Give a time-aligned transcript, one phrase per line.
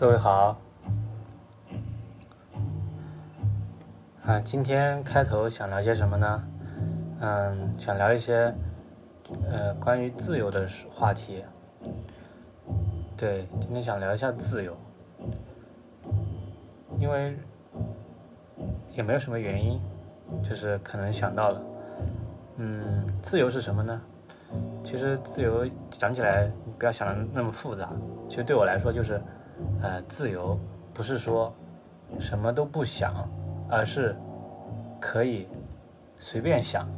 [0.00, 0.58] 各位好，
[4.24, 6.42] 啊，今天开头想聊些什么呢？
[7.20, 8.50] 嗯，想聊一些
[9.50, 11.44] 呃关于自由的话题。
[13.14, 14.74] 对，今天想聊一下自由，
[16.98, 17.36] 因为
[18.92, 19.78] 也没有什么原因，
[20.42, 21.62] 就是可能想到了。
[22.56, 24.00] 嗯，自由是什么呢？
[24.82, 27.90] 其实自由讲起来，不要想的那么复杂。
[28.30, 29.20] 其实对我来说，就是，
[29.82, 30.58] 呃，自由
[30.92, 31.54] 不是说
[32.18, 33.28] 什么都不想，
[33.68, 34.16] 而是
[35.00, 35.48] 可以
[36.18, 36.88] 随便想。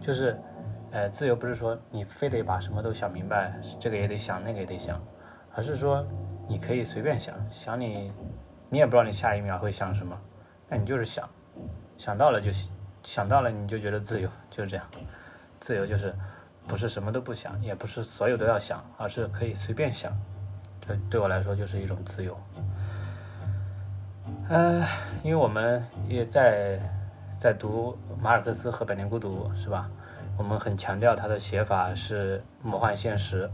[0.00, 0.38] 就是，
[0.90, 5.02] 呃，自由不是说你非得把什么都想明白，这个也得想，那个也得想，
[5.54, 6.06] 而是说
[6.46, 8.12] 你可以随便想想你，
[8.68, 10.18] 你也不知道你下一秒会想什么，
[10.68, 11.28] 那你就是想，
[11.96, 12.50] 想到了就
[13.02, 14.86] 想到了你就觉得自由，就是这样。
[15.60, 16.14] 自由就是。
[16.66, 20.10] 不是什么都不想，也不是所有都要想，而是可以随便想。
[20.86, 22.36] 这对我来说就是一种自由。
[24.48, 24.84] 呃，
[25.22, 26.78] 因为我们也在
[27.38, 29.90] 在读马尔克斯和《百年孤独》，是吧？
[30.36, 33.48] 我们很强调他的写法是魔幻现实。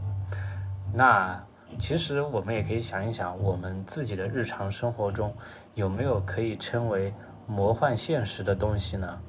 [0.92, 1.40] 那
[1.78, 5.32] 其实我们也可以想一想，我们自己的日常生活中
[5.74, 7.14] 有没有可以称为
[7.46, 9.20] 魔幻现实的东西呢？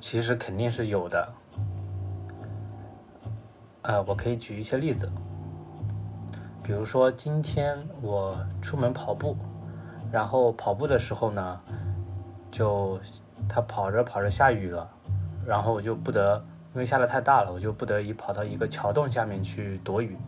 [0.00, 1.28] 其实肯定是有的。
[3.82, 5.10] 呃，我可以举一些例子，
[6.66, 9.36] 比如说今天我出门跑步，
[10.10, 11.60] 然后跑步的时候呢，
[12.50, 12.98] 就
[13.48, 14.90] 他跑着跑着下雨了，
[15.46, 16.44] 然后我就不得，
[16.74, 20.18] 因为下的太大了，我就不得已跑到一个桥洞下面去躲雨。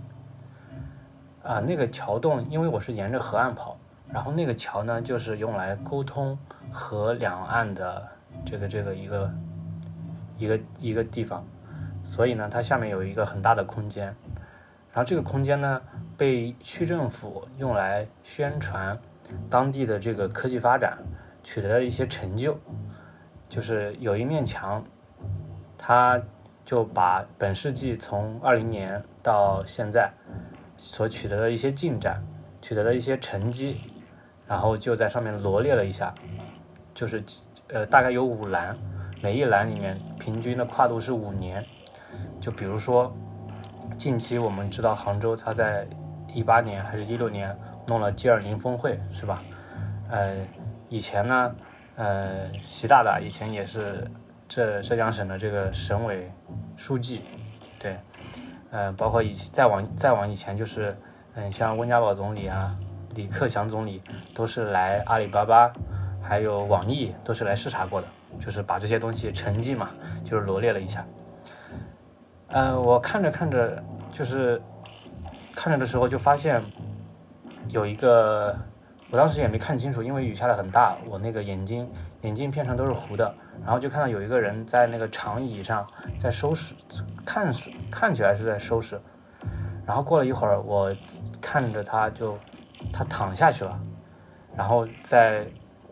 [1.43, 3.77] 啊，那个桥洞，因为我是沿着河岸跑，
[4.09, 6.39] 然后那个桥呢，就是用来沟通
[6.71, 8.07] 河两岸的
[8.47, 9.31] 这个这个一个
[10.39, 11.45] 一个一个地方。
[12.05, 14.15] 所以呢，它下面有一个很大的空间，
[14.93, 15.81] 然后这个空间呢，
[16.17, 18.99] 被区政府用来宣传
[19.49, 20.99] 当地的这个科技发展，
[21.43, 22.59] 取得了一些成就。
[23.49, 24.85] 就是有一面墙，
[25.79, 26.21] 它
[26.65, 30.13] 就把本世纪从二零年到现在
[30.77, 32.23] 所取得的一些进展，
[32.61, 33.81] 取得的一些成绩，
[34.47, 36.15] 然后就在上面罗列了一下，
[36.93, 37.23] 就是
[37.69, 38.77] 呃大概有五栏，
[39.23, 41.65] 每一栏里面平均的跨度是五年。
[42.41, 43.15] 就比如说，
[43.97, 45.87] 近期我们知道杭州，他在
[46.33, 47.57] 一八年还是一六年
[47.87, 49.43] 弄了 G20 峰会，是吧？
[50.11, 50.37] 呃，
[50.89, 51.55] 以前呢，
[51.97, 54.09] 呃，习大大以前也是
[54.49, 56.31] 浙浙江省的这个省委
[56.77, 57.23] 书记，
[57.79, 57.97] 对，
[58.71, 60.97] 呃，包括以再往再往以前就是，
[61.35, 62.77] 嗯，像温家宝总理啊、
[63.15, 64.03] 李克强总理
[64.35, 65.73] 都是来阿里巴巴，
[66.23, 68.07] 还有网易都是来视察过的，
[68.39, 69.91] 就是把这些东西成绩嘛，
[70.25, 71.05] 就是罗列了一下。
[72.51, 74.61] 嗯，我看着看着，就是
[75.55, 76.63] 看着的时候就发现
[77.69, 78.57] 有一个，
[79.11, 81.87] 我当时也没看清楚，因为雨下的很大，我那个眼睛
[82.23, 85.87] 眼镜片上都是糊的，然后就看到有一个人在那个长椅上
[86.17, 86.75] 在收拾，
[87.23, 88.99] 看是看起来是在收拾，
[89.85, 90.91] 然后过了一会儿，我
[91.43, 92.39] 看着他就
[92.91, 93.79] 他躺下去了，
[94.57, 95.47] 然后再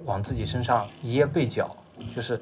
[0.06, 1.76] 往自己身上掖被角，
[2.14, 2.40] 就是。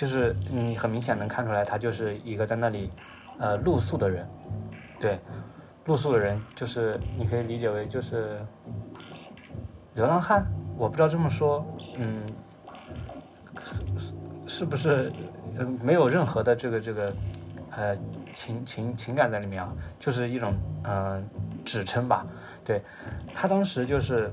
[0.00, 2.90] 就是你很明显能看出来，他就是一个在那里，
[3.38, 4.26] 呃，露宿的人，
[4.98, 5.18] 对，
[5.84, 8.40] 露宿的人就是你可以理解为就是
[9.92, 10.46] 流浪汉，
[10.78, 11.62] 我不知道这么说，
[11.98, 12.22] 嗯，
[13.98, 14.14] 是
[14.46, 15.12] 是不是，
[15.58, 17.12] 嗯，没有任何的这个这个，
[17.72, 17.94] 呃，
[18.32, 20.54] 情情情感在里面啊，就是一种
[20.84, 21.22] 嗯
[21.62, 22.26] 指称吧，
[22.64, 22.82] 对，
[23.34, 24.32] 他当时就是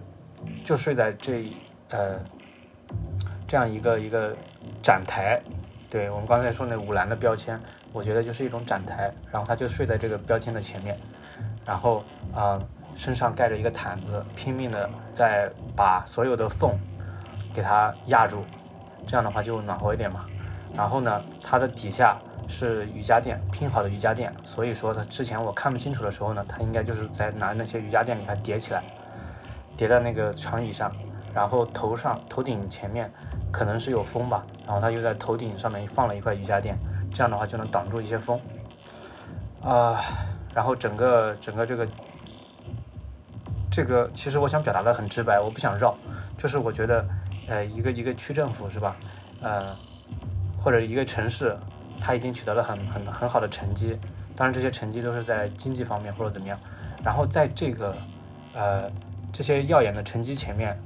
[0.63, 1.51] 就睡在这
[1.89, 2.17] 呃
[3.45, 4.33] 这样一个一个。
[4.81, 5.41] 展台，
[5.89, 7.59] 对我们刚才说那五栏的标签，
[7.91, 9.11] 我觉得就是一种展台。
[9.31, 10.97] 然后他就睡在这个标签的前面，
[11.65, 12.03] 然后
[12.33, 12.59] 啊
[12.95, 16.77] 身上盖着一个毯子，拼命的在把所有的缝
[17.53, 18.43] 给它压住，
[19.05, 20.25] 这样的话就暖和一点嘛。
[20.75, 22.17] 然后呢，它的底下
[22.47, 28.83] 是瑜伽垫拼好的瑜伽垫，所以说他之前我看不清楚的时候呢，他应该就是在拿那些瑜伽垫给它叠起来，
[29.75, 30.91] 叠在那个长椅上，
[31.33, 33.11] 然后头上头顶前面。
[33.51, 36.77] 可能是有风吧，然后他又在头顶上面放了一块瑜伽垫，
[37.13, 38.39] 这样的话就能挡住一些风。
[39.63, 39.99] 啊，
[40.53, 41.87] 然后整个整个这个
[43.71, 45.97] 这个，其实我想表达的很直白，我不想绕，
[46.37, 47.05] 就是我觉得，
[47.47, 48.95] 呃，一个一个区政府是吧，
[49.41, 49.75] 呃，
[50.57, 51.57] 或者一个城市，
[51.99, 53.99] 他已经取得了很很很好的成绩，
[54.35, 56.57] 当然这些成绩都是在经济方面或者怎么样，
[57.03, 57.95] 然后在这个
[58.53, 58.91] 呃
[59.33, 60.79] 这些耀眼的成绩前面，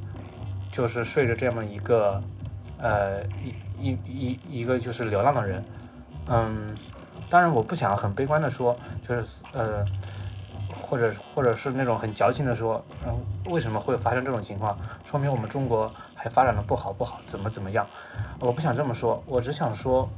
[0.71, 2.21] 就是睡着这么一个。
[2.81, 5.63] 呃，一一一一个就是流浪的人，
[6.27, 6.75] 嗯，
[7.29, 8.75] 当然我不想很悲观的说，
[9.07, 9.85] 就是呃，
[10.73, 14.77] 或者或者是那种很矫情的说，嗯，为什么会发生这种情况？
[15.05, 17.85] 说明我们中国还发展的不好不好，怎么怎么样？
[18.39, 20.09] 我不想这么说，我只想说，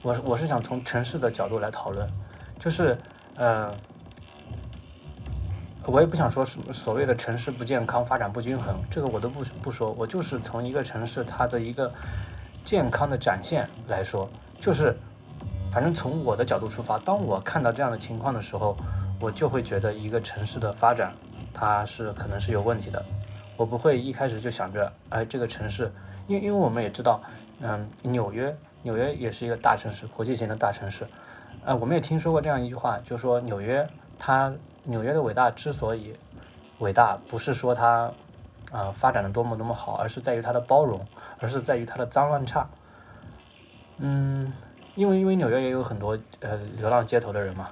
[0.00, 2.10] 我我是想从城市的角度来讨论，
[2.58, 2.96] 就是
[3.36, 3.74] 呃，
[5.86, 11.92] 我也不想说什么所谓的城市不健康、发展不均衡，这个我都不不说，我就是从一个城市它的一个
[12.64, 14.28] 健康的展现来说，
[14.60, 14.96] 就是
[15.70, 18.76] 反正从我的角度出发，当我看到这样的情况的时候。
[19.20, 21.12] 我就会觉得一个城市的发展，
[21.54, 23.00] 它是可能是有问题的。
[23.56, 25.92] 我不会一开始就想着，哎，这个城市，
[26.26, 27.22] 因为因为我们也知道，
[27.60, 28.52] 嗯，纽约，
[28.82, 31.06] 纽约也是一个大城市，国际型的大城市。
[31.64, 33.88] 呃，我们也听说过这样一句话，就是说纽约，
[34.18, 34.52] 它
[34.84, 36.16] 纽约的伟大之所以
[36.78, 38.12] 伟大，不是说它
[38.70, 41.04] 啊发展的多么多么好，而是在于它的包容，
[41.38, 42.66] 而是在于它的脏乱差。
[43.98, 44.52] 嗯，
[44.94, 47.68] 因为因为纽约也有很多呃流浪街头的人嘛。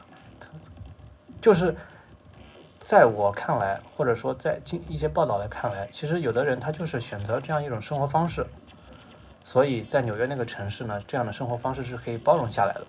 [1.40, 1.74] 就是
[2.78, 8.46] 在我看来，或者说在进一些报道来看来，其实有的人他就是选择这样一种生活方式，
[9.42, 12.86] 所以在纽约那个城市呢，这样的生活方式是可以包容下来的。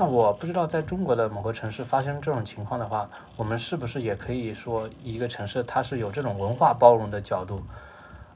[0.00, 3.06] 那我不知道在中国的某个城市发生这种情况的话，
[3.36, 7.60] 我们是不是也可以说一个城市它是有这种文化包容的角度？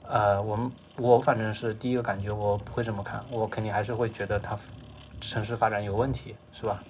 [0.07, 4.55] 呃，我们我反正是第一个感觉，我不会这么看，我肯定还是会觉得它
[5.23, 6.83] 城市发展有问题，是吧？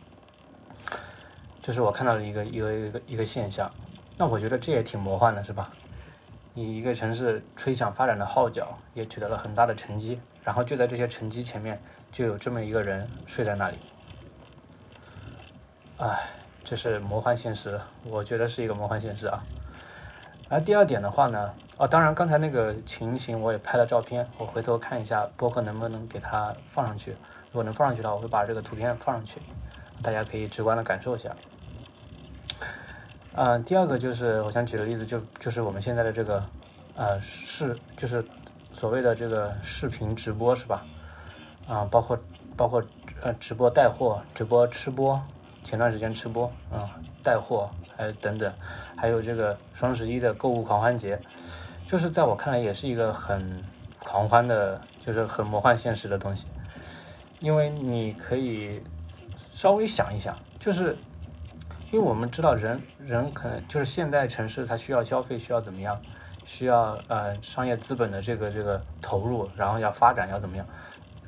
[1.62, 3.70] 这是我看到的一个一个一个一个现象，
[4.18, 5.70] 那我觉得这也挺魔幻的，是吧？
[6.52, 11.80] 你一个城市吹响发展的号角，也取得了很大的成绩，然后就在这些成绩前面，
[12.10, 13.78] 就有这么一个人睡在那里。
[15.98, 16.28] 哎，
[16.64, 19.40] 这是魔幻现实，我觉得是一个魔幻现实啊。
[20.48, 27.12] 而第二点的话呢，哦，当然刚才那个情形我也拍了照片，我回头看一下播客能不能给它放上去。
[27.52, 29.40] 如果能放上去的话，我会把这个图片放上去，
[30.02, 31.30] 大家可以直观的感受一下。
[33.36, 36.44] 嗯，第二个就是我想举的例子，就就是我们现在的这个，
[36.96, 38.24] 呃，视就是
[38.72, 40.84] 所谓的这个视频直播是吧？
[41.68, 42.18] 啊，包括
[42.56, 42.82] 包括
[43.22, 45.20] 呃直播带货、直播吃播，
[45.64, 46.88] 前段时间吃播，嗯，
[47.22, 48.52] 带货还有等等，
[48.94, 51.18] 还有这个双十一的购物狂欢节，
[51.86, 53.60] 就是在我看来也是一个很
[53.98, 56.46] 狂欢的，就是很魔幻现实的东西，
[57.40, 58.80] 因为你可以
[59.50, 60.96] 稍微想一想，就是。
[61.92, 65.96] 因为我们知道人人可能就是现代城市，它需要消费，需要怎么样？
[66.44, 70.66] 需要呃商业资本的这个这个投入，然后要发展，要怎么样？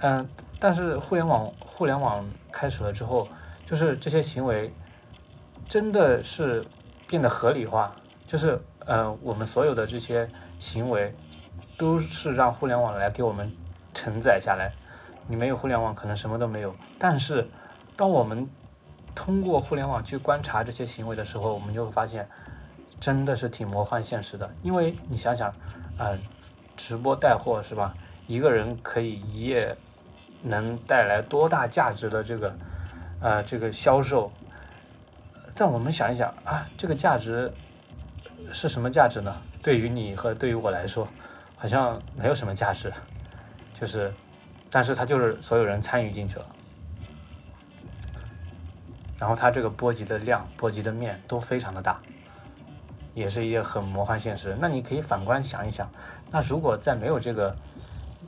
[0.00, 0.28] 嗯，
[0.58, 3.28] 但是互联网互联网开始了之后，
[3.66, 4.72] 就是这些行为
[5.68, 6.64] 真的是
[7.06, 7.94] 变得合理化，
[8.26, 10.26] 就是呃我们所有的这些
[10.58, 11.14] 行为
[11.76, 13.52] 都是让互联网来给我们
[13.92, 14.72] 承载下来。
[15.28, 16.74] 你没有互联网，可能什么都没有。
[16.98, 17.46] 但是
[17.96, 18.48] 当我们
[19.12, 22.28] 通过互联网去观察这些行为的时候，我们就会发现，
[23.00, 24.48] 真的是挺魔幻现实的。
[24.62, 25.52] 因为你想想，
[25.98, 26.16] 呃，
[26.76, 27.92] 直播带货是吧？
[28.28, 29.76] 一个人可以一夜
[30.42, 32.56] 能带来多大价值的这个，
[33.20, 34.30] 呃，这个销售？
[35.54, 37.52] 但我们想一想啊，这个价值
[38.52, 39.34] 是什么价值呢？
[39.62, 41.08] 对于你和对于我来说，
[41.56, 42.92] 好像没有什么价值。
[43.72, 44.12] 就是，
[44.70, 46.46] 但是他就是所有人参与进去了。
[49.18, 51.98] 然后它这个波及的量、波及的面都非常的大，
[53.14, 54.54] 也是一个很魔幻现实。
[54.60, 55.90] 那你可以反观想一想，
[56.30, 57.56] 那如果在没有这个，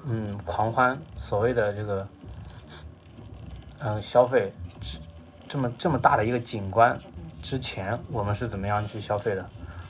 [0.06, 2.08] 嗯，狂欢所谓的这个，
[3.80, 4.50] 嗯，消费
[5.48, 6.98] 这么这么大的一个景观
[7.40, 9.44] 之前，我们是怎么样去消费的？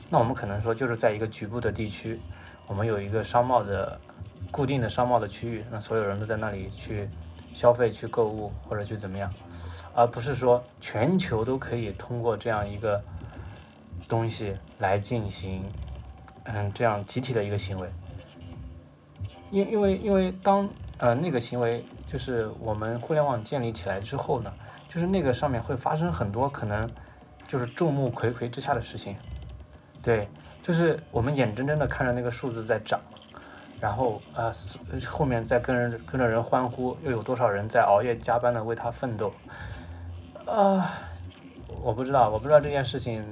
[0.09, 2.19] 那我们可能说就是在一个局部的地区，
[2.65, 3.99] 我们有一个商贸的
[4.49, 7.09] 固定的商贸的区域，那所有人都在那里去
[7.53, 9.31] 消费、去购物或者去怎么样。
[9.93, 13.03] 而不是说全球都可以通过这样一个
[14.07, 15.63] 东西来进行，
[16.45, 17.89] 嗯，这样集体的一个行为。
[19.51, 24.53] 因因为因为当呃那个行为就是我们互联网建立起来之后呢，
[24.89, 26.89] 就是那个上面会发生很多可能
[27.47, 29.15] 就是众目睽睽之下的事情，
[30.01, 30.27] 对，
[30.61, 32.99] 就是我们眼睁睁的看着那个数字在涨。
[33.79, 34.51] 然后啊，
[35.07, 39.31] 后面在跟人跟着人欢呼，又有多少人在熬夜加班的为他奋斗？
[40.45, 40.99] 啊，
[41.81, 43.23] 我不知道，我不知道这件事情。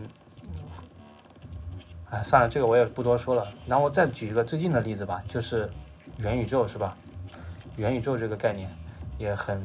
[2.10, 3.46] 哎，算了，这个我也不多说了。
[3.66, 5.70] 然后我再举一个最近的例子吧，就是
[6.16, 6.96] 元宇宙，是吧？
[7.76, 8.70] 元宇宙这个概念
[9.18, 9.62] 也很、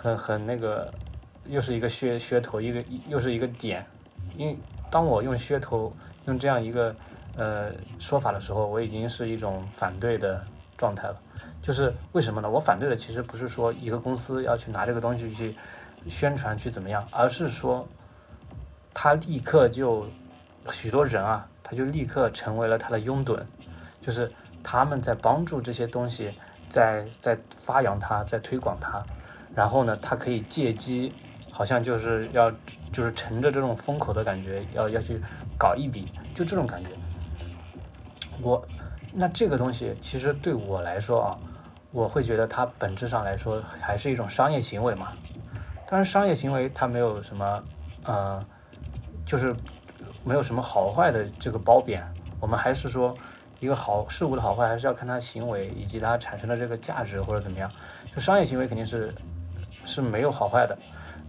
[0.00, 0.92] 很、很那个，
[1.46, 3.84] 又是一个噱噱头，一个又是一个点。
[4.36, 4.56] 因为
[4.90, 5.92] 当我用噱头
[6.26, 6.94] 用这样一个。
[7.36, 10.44] 呃，说法的时候，我已经是一种反对的
[10.76, 11.16] 状态了。
[11.62, 12.50] 就是为什么呢？
[12.50, 15.54] 我反对的其实不是说一个公司要去拿这个东西去
[16.08, 17.86] 宣传去怎么样，而是说
[18.92, 20.04] 他立刻就
[20.72, 23.40] 许多人啊，他就立刻成为了他的拥趸，
[24.00, 24.32] 就是
[24.64, 26.34] 他们在帮助这些东西，
[26.68, 29.00] 在在发扬它，在推广它，
[29.58, 31.12] 然后呢，他可以借机，
[31.50, 32.48] 好像就是要
[32.92, 35.20] 就是乘着这种风口的感觉，要要去
[35.58, 36.90] 搞一笔，就这种感觉。
[38.40, 38.64] 我
[39.12, 41.38] 那这个东西其实对我来说啊，
[41.90, 45.08] 我会觉得它本质上来说还是一种商业行为嘛。
[45.88, 47.64] 当然，商业行为它没有什么，
[48.04, 48.40] 呃，
[49.26, 49.52] 就是
[50.22, 52.06] 没有什么好坏的这个褒贬。
[52.38, 53.12] 我们还是说，
[53.58, 57.68] 一个好事物的好坏，还是要看它行为以及它产生的这个价值或者怎么样。
[58.14, 59.12] 就商业行为肯定是
[59.88, 60.78] 是没有好坏的。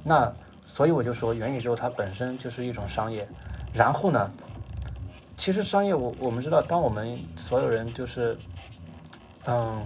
[0.03, 0.31] 那
[0.65, 3.27] 所以我就说，元宇宙它本身就是一种商业。
[3.73, 4.29] 然后呢，
[5.35, 8.37] 其实商业我我们知道，当我们所有人就是
[9.45, 9.83] 嗯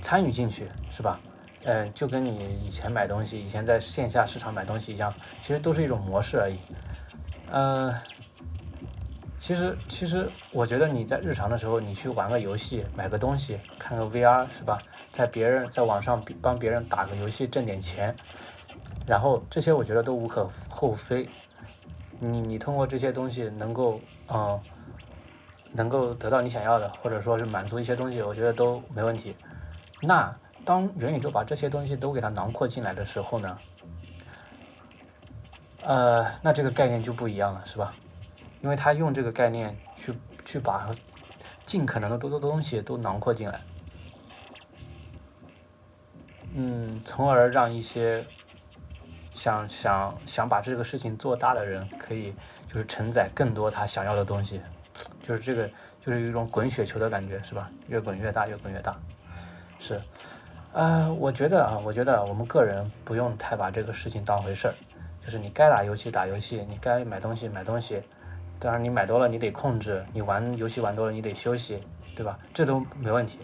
[0.00, 1.18] 参与进去，是吧？
[1.64, 6.58] 嗯，就跟你以前买东西，以前在线下市场买东西一样，其实都是一种模式而已。
[7.50, 7.92] 嗯，
[9.38, 14.78] 其实其实我觉得你在日常的时候，你去玩个游戏，买个东西，看个 VR 是吧？
[15.16, 18.14] 在别人在网上帮别人打个游戏挣点钱，
[19.06, 21.26] 然后这些我觉得都无可厚非。
[22.20, 24.60] 你你通过这些东西能够嗯
[25.72, 29.34] 能够得到你想要的，或者说是满足一些东西，我觉得都没问题。
[30.02, 30.36] 那。
[30.64, 33.56] 当元宇宙把这些东西都给它囊括进来的时候呢，
[35.84, 37.94] 呃，那这个概念就不一样了，是吧？
[38.62, 40.12] 因为他用这个概念去
[40.44, 40.90] 去把
[41.64, 43.60] 尽可能的多多东西都囊括进来，
[46.58, 48.24] 嗯，从而让一些
[49.30, 52.32] 想想想把这个事情做大的人，可以
[52.66, 54.62] 就是承载更多他想要的东西，
[55.22, 55.68] 就是这个
[56.00, 57.70] 就是有一种滚雪球的感觉，是吧？
[57.88, 58.96] 越滚越大，越滚越大，
[59.78, 60.00] 是。
[60.72, 64.74] 呃，我觉得啊，我觉得我们个人不用太把这个事情当回事儿，
[65.22, 68.02] 就是你该打游戏打游戏，你该买东西买东西，
[68.58, 71.82] 当然你买多了你得控制，你玩游戏玩多了你得休息，
[72.14, 72.38] 对吧？
[72.54, 73.40] 这都没问题。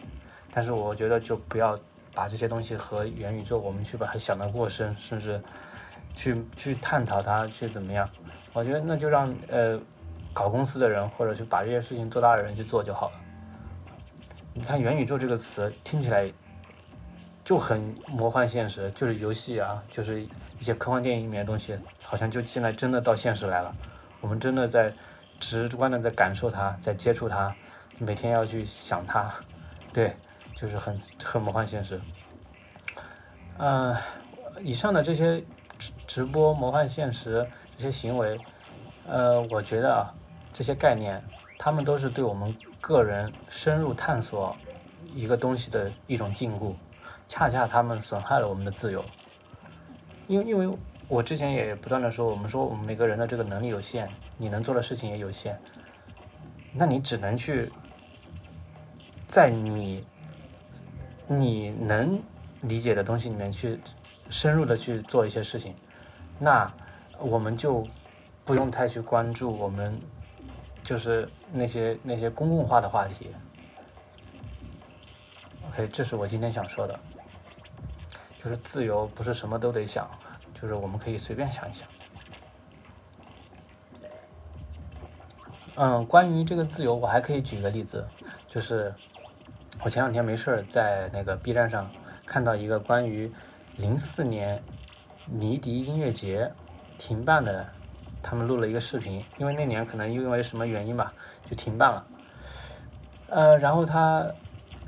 [0.51, 1.79] 但是我觉得就不要
[2.15, 5.41] 把这些东西和元宇宙我们去把它想得过深，甚至
[6.15, 8.09] 去去探讨它去怎么样。
[8.53, 9.79] 我觉得那就让呃
[10.33, 13.17] 搞公司的人或者去把这些事情做大的人去做就好了。
[14.55, 16.31] 你看元宇宙这个词听起来。
[17.45, 20.29] 就很魔幻现实，就是游戏啊，就是一
[20.61, 23.75] 些科幻电影里面的东西，好像就现在真的到现实来了。
[24.21, 24.95] 我们真的在
[25.41, 27.53] 直观的在感受它，在接触它，
[27.99, 29.29] 每天要去想它，
[29.93, 30.17] 对，
[30.55, 32.01] 就是很很魔幻现实。
[33.59, 33.97] 嗯，
[34.61, 35.41] 以上的这些
[35.79, 38.39] 直直播魔幻现实这些行为，
[39.07, 40.15] 呃，我觉得啊，
[40.53, 41.23] 这些概念，
[41.59, 44.57] 他们都是对我们个人深入探索
[45.15, 46.75] 一个东西的一种禁锢。
[47.29, 49.03] 恰恰他们损害了我们的自由，
[50.29, 50.77] 因为因为
[51.09, 54.07] 我之前也不断的说，我们说我们每个人的这个能力有限，
[54.37, 55.59] 你能做的事情也有限，
[56.75, 57.73] 那你只能去
[59.27, 60.05] 在你
[61.39, 62.21] 你能
[62.63, 63.81] 理解的东西里面去
[64.31, 65.75] 深入的去做一些事情，
[66.39, 66.73] 那
[67.19, 67.87] 我们就
[68.45, 70.01] 不用太去关注我们
[70.83, 73.31] 就是那些那些公共化的话题。
[75.69, 76.99] OK，这是我今天想说的。
[78.43, 80.11] 就是自由，不是什么都得想，
[80.53, 81.89] 就是我们可以随便想一想。
[85.77, 88.05] 嗯，关于这个自由，我还可以举一个例子，
[88.49, 88.93] 就是
[89.85, 91.91] 我前两天没事儿在那个 B 站上
[92.25, 93.33] 看到一个关于
[93.77, 94.63] 零四年
[95.27, 96.53] 迷笛音乐节
[96.99, 97.67] 停办的，
[98.23, 101.13] 他们录了一个视频，因为那年可能因为什么原因吧，
[101.45, 102.07] 就停办了。
[103.29, 104.25] 呃，然后他，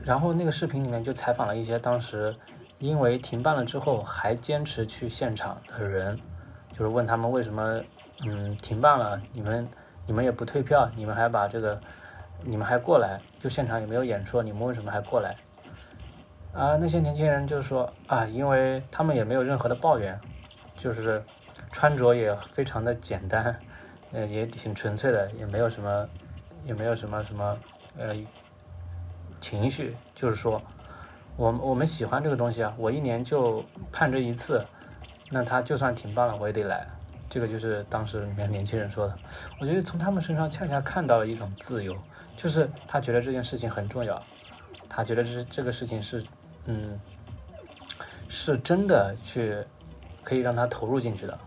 [0.04, 2.34] 然后那个视频里面就采访了一些当时。
[2.80, 6.18] 因为停办了之后还坚持去现场的人，
[6.70, 7.80] 就是问他们为什么，
[8.26, 9.66] 嗯，停办了，你们
[10.06, 11.80] 你们也不退票，你们还把这个，
[12.44, 15.34] 你们还过来，就现场也没有演出，你们为什么还过来？
[16.52, 20.18] 啊，那些年轻人就说啊，因为他们也没有任何的抱怨，
[20.76, 21.22] 就是
[21.72, 23.58] 穿着也非常的简单，
[24.12, 26.08] 呃，也挺纯粹的，也没有什么，
[26.64, 27.58] 也没有什么什么
[27.98, 28.14] 呃
[29.40, 30.60] 情绪，就是说。
[31.36, 34.64] 我我们喜欢这个东西啊，我一年就盼着一次，
[35.30, 36.86] 那他就算停办了我也得来，
[37.28, 39.18] 这个就是当时里面年轻人说的。
[39.58, 41.92] 我觉得从他们身上恰恰看到了一种自由，
[42.36, 44.22] 就是他觉得这件事情很重要，
[44.88, 46.24] 他觉得这这个事情是，
[46.66, 46.98] 嗯，
[48.28, 49.56] 是真的去
[50.22, 51.38] 可以让他投入进去的，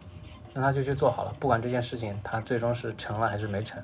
[0.54, 3.82] 那他就去做好了，不管这件事情他最终是成了还是没成，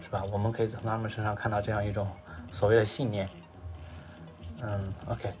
[0.00, 0.24] 是吧？
[0.32, 2.08] 我们可以从他们身上看到这样一种
[2.50, 3.28] 所谓的信念。
[4.62, 5.32] 嗯，OK。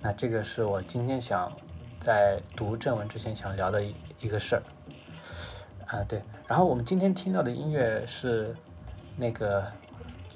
[0.00, 1.52] 那这个是我今天想
[1.98, 4.62] 在读正文之前想聊的一一个事儿。
[5.86, 6.22] 啊，对。
[6.46, 8.54] 然后我们今天听到的音乐是
[9.16, 9.66] 那个，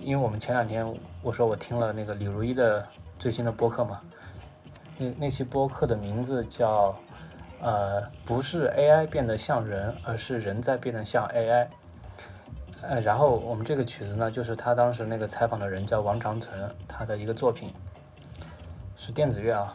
[0.01, 0.87] 因为我们前两天
[1.23, 2.87] 我说我听了那个李如一的
[3.19, 4.01] 最新的播客嘛，
[4.99, 6.95] 那那期播客的名字叫
[7.61, 11.69] 呃，不是 AI 变得像人，而是人在变得像 AI。
[12.83, 17.73] 呃，然后我们这个曲子呢，就是他当时那个采访的人叫王长存，他的一个作品
[18.95, 19.75] 是电子乐啊。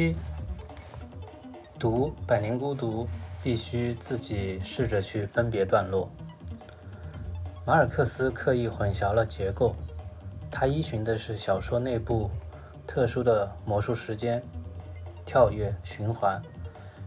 [0.00, 0.16] 七，
[1.78, 3.04] 读《百年孤独》
[3.42, 6.10] 必须自己试着去分别段落。
[7.66, 9.76] 马尔克斯刻意混淆了结构，
[10.50, 12.30] 他依循的是小说内部
[12.86, 14.42] 特殊的魔术时间——
[15.26, 16.40] 跳跃循环。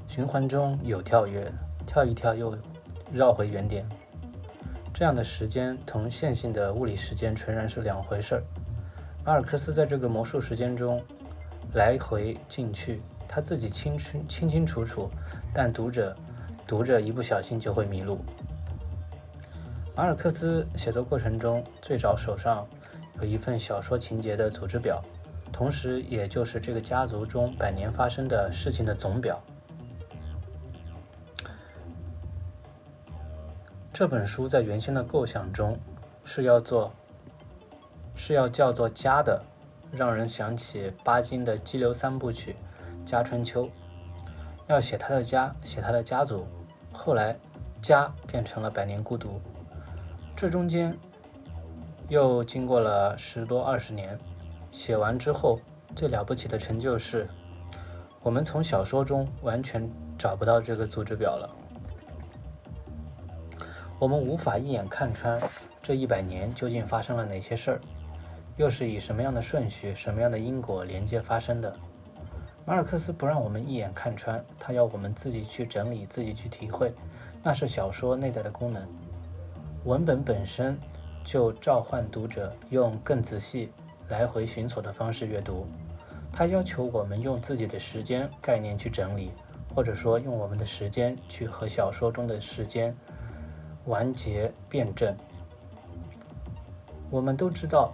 [0.07, 1.51] 循环中有跳跃，
[1.87, 2.55] 跳一跳又
[3.11, 3.89] 绕回原点。
[4.93, 8.43] 这样的时间同线性的物理时间纯然是两回事儿。
[9.25, 11.03] 马尔克斯在这个魔术时间中。
[11.73, 15.09] 来回进去，他自己清清清清楚楚，
[15.53, 16.15] 但读者
[16.67, 18.19] 读着一不小心就会迷路。
[19.95, 22.67] 马尔克斯写作过程中最早手上
[23.19, 25.03] 有一份小说情节的组织表，
[25.51, 29.41] 同时也就是这个家族中百年发生的事情的总表。
[33.91, 35.77] 这本书在原先的构想中
[36.23, 36.91] 是要做，
[38.15, 39.39] 是要叫做家的。
[39.95, 42.55] 让人想起巴金的《激流三部曲》
[43.07, 43.65] 《家春秋》，
[44.67, 46.47] 要写他的家，写他的家族。
[46.91, 47.37] 后来，
[47.79, 49.29] 家变成了《百年孤独》。
[50.35, 50.97] 这中间
[52.09, 54.17] 又经过了十多二十年。
[54.71, 55.59] 写完之后，
[55.95, 57.29] 最了不起的成就是，
[58.23, 61.47] 我们从小说中完全找不到这个组织表了。
[63.99, 65.39] 我们无法一眼看穿
[65.83, 67.81] 这一百年究竟发生了哪些事儿。
[68.55, 71.75] 又是以什么样的顺序、什么样的因果连接发生的？
[72.65, 76.93] 马尔克斯不让我们一眼看穿，他要我们自己去整理、自己去体会，
[77.43, 78.87] 那是小说内在的功能。
[79.83, 80.79] 文本本身
[81.23, 83.71] 就召唤读者用更仔细、
[84.07, 85.67] 来回寻索的方式阅读。
[86.31, 89.31] 他要求我们用自己的时间概念去整理，
[89.73, 92.95] 或者说用我们的时间去和小说中的时间
[93.85, 95.17] 完结辩证。
[97.09, 97.93] 我们都知道。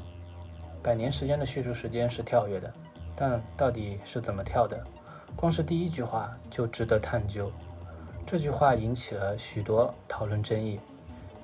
[0.81, 2.73] 百年时间的叙述时间是跳跃的，
[3.15, 4.81] 但到底是怎么跳的？
[5.35, 7.51] 光是第一句话就值得探究。
[8.25, 10.79] 这句话引起了许多讨论争议，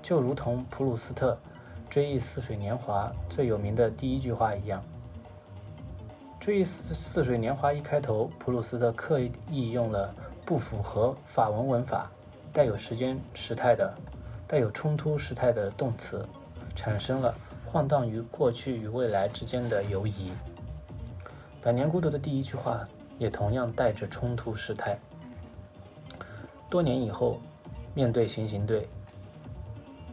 [0.01, 1.37] 就如同普鲁斯特
[1.89, 4.83] 追忆似水年华最有名的第一句话一样。
[6.39, 9.19] 追忆似似水年华一开头，普鲁斯特刻
[9.49, 10.13] 意用了
[10.45, 12.11] 不符合法文文法、
[12.53, 13.91] 带有时间时态的、
[14.47, 16.23] 带有冲突时态的动词，
[16.75, 17.33] 产生了。
[17.75, 20.31] 晃荡于过去与未来之间的游移。
[21.61, 22.87] 《百年孤独》的第一句话
[23.19, 24.97] 也同样带着冲突时态。
[26.69, 27.41] 多年以后，
[27.93, 28.87] 面对行刑队，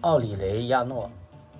[0.00, 1.06] 奥里雷亚诺·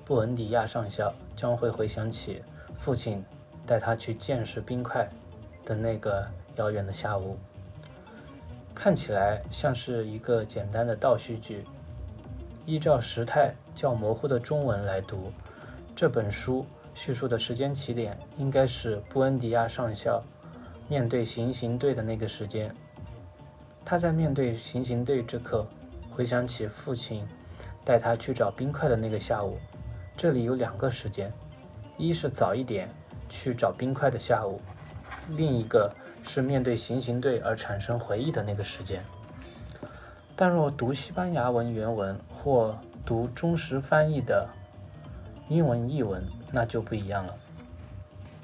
[0.04, 2.42] 布恩迪亚上校将会回想起
[2.76, 3.24] 父亲
[3.64, 5.08] 带他去见识冰块
[5.64, 7.38] 的那个遥远的下午。
[8.74, 11.64] 看起来像是一个简单的倒叙句。
[12.66, 15.32] 依照时态较模糊的中文来读，
[15.94, 20.22] 这本书叙述的时间起点应该是布恩迪亚上校
[20.88, 22.74] 面对行刑队的那个时间。
[23.84, 25.66] 他在面对行刑队这刻，
[26.10, 27.26] 回想起父亲
[27.84, 29.58] 带他去找冰块的那个下午。
[30.16, 31.32] 这里有两个时间：
[31.96, 32.88] 一是早一点
[33.28, 34.60] 去找冰块的下午，
[35.30, 35.90] 另一个
[36.22, 39.02] 是面对行刑队而产生回忆的那个时间。
[40.36, 44.48] 但若读西班牙文原文或读忠实翻译的
[45.51, 47.35] 英文译文，那就不一样了。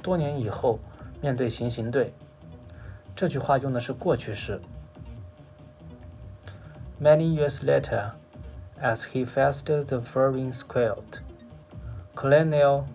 [0.02, 0.80] 多年以后，
[1.22, 2.14] 面对行刑队，
[3.16, 4.62] 这句话用的是过去式。
[7.02, 8.12] Many years later,
[8.82, 11.20] as he faced the firing squad,
[12.16, 12.86] Colonel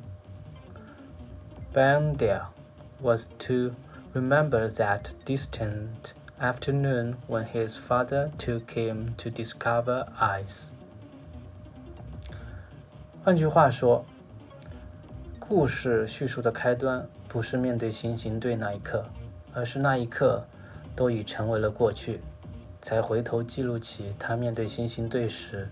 [1.75, 2.47] Bandel
[3.01, 3.75] was to
[4.15, 10.73] remember that distant afternoon when his father took him to discover ice。
[13.26, 14.04] 换句话说，
[15.40, 19.06] 故事叙述的开端不是面对行刑队那一刻，
[19.54, 20.46] 而是那一刻
[20.94, 22.20] 都已成为了过去，
[22.82, 25.70] 才回头记录起他面对行刑队时，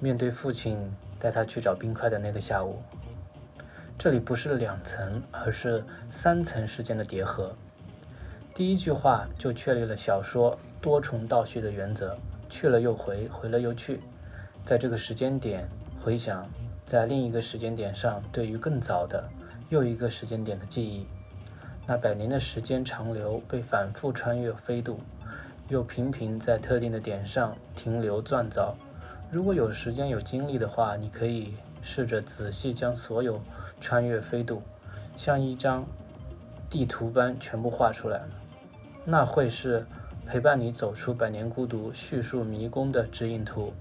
[0.00, 2.78] 面对父亲带他去找冰块的那个下午。
[3.98, 7.54] 这里不是两层，而是三层事件的叠合。
[8.54, 12.16] 第一句话就确立了小说多重倒叙的原则：
[12.48, 14.00] 去了又回，回了又去。
[14.64, 15.68] 在这个时间点
[16.02, 16.48] 回想，
[16.86, 19.28] 在另一个时间点上对于更早的
[19.68, 21.04] 又一个时间点的记忆。
[21.84, 25.00] 那百年的时间长流被反复穿越飞渡，
[25.68, 28.76] 又频频在特定的点上停留锻造。
[29.30, 33.40] 如果有时间有精力的话，你可以试着仔细将所有
[33.80, 34.62] 穿越飞渡，
[35.16, 35.84] 像一张
[36.70, 38.22] 地图般全部画出来。
[39.04, 39.84] 那会是
[40.24, 43.72] 陪伴你走出百年孤独、叙述迷宫的指引图。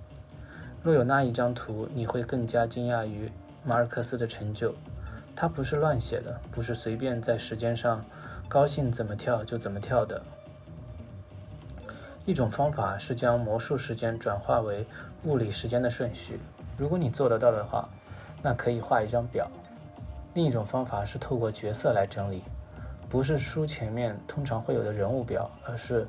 [0.85, 3.27] 若有那一张图，你会更加惊讶于
[3.63, 4.71] 马尔克斯的成就。
[5.35, 8.05] 他不是乱写的，不是随便在时间上
[8.47, 10.21] 高兴怎么跳就怎么跳的。
[12.23, 14.85] 一种方法是将魔术时间转化为
[15.23, 16.39] 物理时间的顺序。
[16.77, 17.89] 如果你做得到的话，
[18.43, 19.49] 那可以画一张表。
[20.35, 22.43] 另一种方法是透过角色来整理。
[23.09, 26.07] 不是书前面通常会有的人物表，而是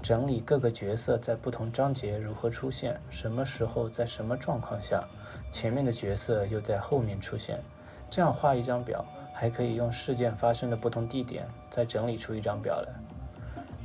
[0.00, 5.06] 整理各个角色在不同章节如何出现，什么时候在什么状况下，
[5.50, 7.60] 前面的角色又在后面出现。
[8.08, 12.88] 这样画一张表，还可以用事件发生的不同地点再整理出一张表来。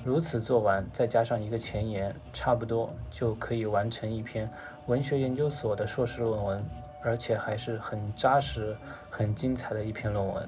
[0.05, 4.49] 如此做完，再加上一个前言，差不多就可以完成一篇
[4.85, 6.63] 文学研究所的硕士论文，
[7.01, 8.77] 而且还是很扎实、
[9.09, 10.47] 很精彩的一篇论文。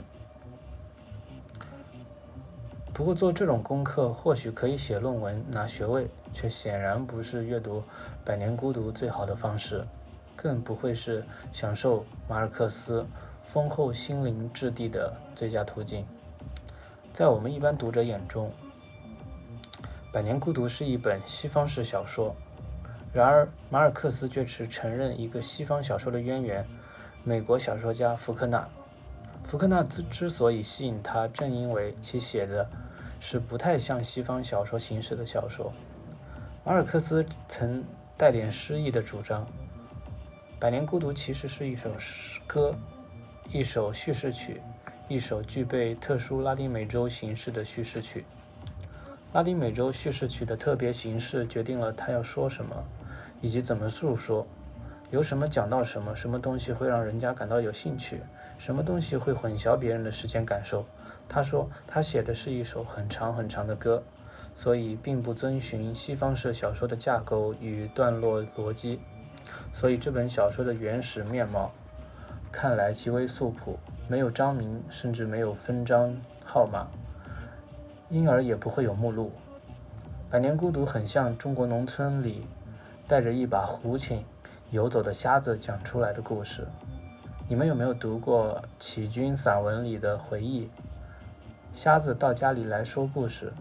[2.95, 7.79] 不过做这种功课或许可以写论文拿学位，却显然不是阅读
[8.23, 9.85] 《百年孤独》最好的方式，
[10.33, 13.05] 更不会是享受马尔克斯
[13.43, 16.05] 丰厚心灵质地的最佳途径。
[17.11, 18.49] 在我们一般读者眼中，
[20.13, 22.33] 《百年孤独》是一本西方式小说，
[23.11, 26.65] 然而马尔克斯却只承认一个西方小说的渊源——
[27.25, 28.65] 美国小说家福克纳。
[29.43, 32.65] 福克纳之之所以吸引他，正因为其写的。
[33.27, 35.73] 是不太像西方小说形式的小说。
[36.63, 37.83] 马尔克斯曾
[38.15, 39.43] 带点诗意的主张，
[40.59, 42.69] 《百年孤独》其实是一首诗歌，
[43.49, 44.61] 一首叙事曲，
[45.07, 48.23] 一首具备特殊拉丁美洲形式的叙事曲。
[49.33, 52.75] 拉丁美洲叙事曲的特别形式决定了他要说什么，
[53.41, 54.45] 以及怎么诉说，
[55.09, 58.21] 由什么讲到什么，什么东西会让人家感到有兴趣，
[58.59, 60.85] 什么东西会混淆别人的时间感受。
[61.27, 64.03] 他说，他写的是一首很长很长的歌，
[64.53, 68.99] 所以并不遵循西方式小说的架构与段落逻辑，
[69.73, 71.71] 所以这本小说的原始面貌
[72.51, 76.87] 看来极为素朴，没有章名，甚至没有分章号码，
[78.09, 79.31] 因而也不会有目录。
[80.31, 82.47] 《百年孤独》很像中国农村里
[83.07, 84.23] 带着一把胡琴
[84.69, 86.67] 游走的瞎子讲出来的故事。
[87.47, 90.69] 你们有没有读过启军散文里的回忆？
[91.75, 93.51] 瞎子到家里来说故事，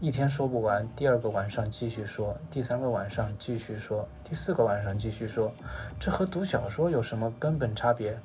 [0.00, 5.50] 一天说不完，第二个晚上继续说，第三个晚上继续说，第四个晚上继续说。
[5.98, 8.18] 这和读小说有什么根本差别？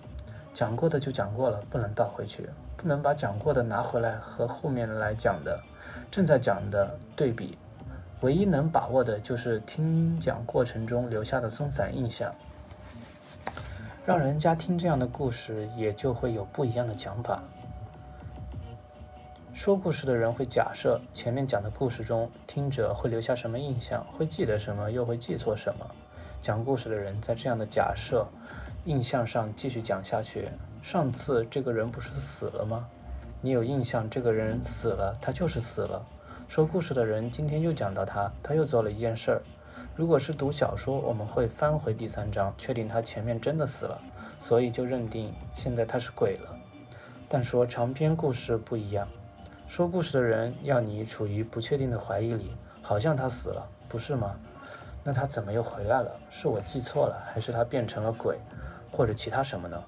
[0.53, 5.57] 讲过的就讲过了，不能倒回去，不能把讲过的拿回来和后面来讲的、
[6.11, 7.57] 正在讲的对比。
[8.19, 12.35] 唯一能把握的就是听讲过程中留下的松散印象，
[14.05, 17.41] 让人家听这样的故事，也就会有不一样的讲法。
[19.57, 25.85] 说故事的人会假设前面讲的故事中，听者会留下什么印象，会记得什么，又会记错什么。
[26.39, 28.27] 讲故事的人在这样的假设、
[28.85, 30.49] 印象上继续讲下去。
[30.83, 32.87] 上次这个人不是死了吗？
[33.41, 36.05] 你有印象，这个人死了，他就是死了。
[36.47, 39.41] 说故事的人今天又讲到他，他又做了一件事儿。
[39.95, 43.99] 如果是读小说，我们会翻回第三章，确定他前面真的死了，
[44.39, 46.55] 所以就认定现在他是鬼了。
[47.27, 49.07] 但说长篇故事不一样，
[49.67, 54.33] 说故事的人要你处于不确定的怀疑里，好像他死了，不是吗？
[55.03, 56.09] 那他怎么又回来了？
[56.29, 58.37] 是我记错了，还是他变成了鬼，
[58.89, 59.83] 或者其他什么呢？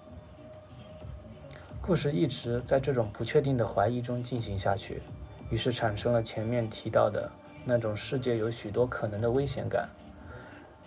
[1.81, 5.01] 故事一直在这种不确定的怀疑中进行下去。
[5.49, 7.31] 于是产生了前面提到的
[7.63, 9.89] 那种世界有许多可能的危险感，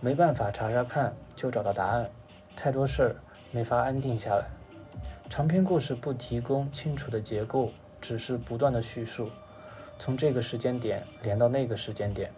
[0.00, 2.10] 没办法查查看就找到答案，
[2.54, 3.16] 太多事儿
[3.50, 4.44] 没法安定下来。
[5.30, 7.72] 长篇故事不提供清楚的结构，
[8.02, 9.30] 只是不断的叙述，
[9.96, 12.30] 从这个时间点连到那个时间点。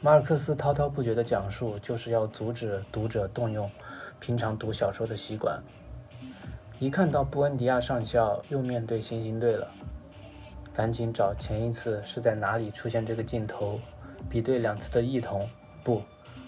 [0.00, 3.68] 马尔克斯滔滔不绝的讲述，就是要阻止读者动用
[4.20, 5.60] 平常读小说的习惯。
[6.78, 9.68] 一看到布恩迪亚上校又面对星星队了。
[10.72, 13.80] 赶紧找前一次是在哪里出现这个镜头，
[14.30, 15.48] 比对两次的异同。
[15.82, 16.02] 不，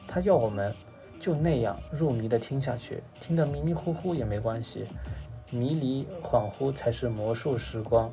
[0.07, 0.72] 他要我们
[1.18, 4.87] 就那样入迷的听下去，听得迷迷糊糊也没关系，
[5.50, 8.12] 迷离恍惚才是魔术时光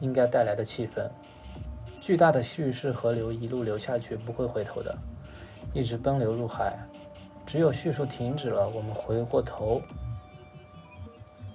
[0.00, 1.08] 应该带来的气氛。
[2.00, 4.96] 巨大的叙事河流一路流下去，不会回头的，
[5.72, 6.76] 一直奔流入海。
[7.46, 9.80] 只有叙述停止了，我们回过头。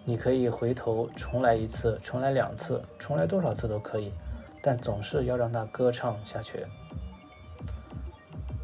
[0.05, 4.13] 你可以回头重来一次，重来两次，重来多少次都可以，
[4.61, 6.65] 但总是要让它歌唱下去，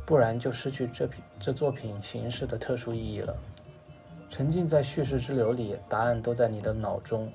[0.06, 3.36] 不然就失去这这作品形式的特殊意义了。
[4.34, 7.32] 沉浸在叙事之流里，答案都在你的脑中，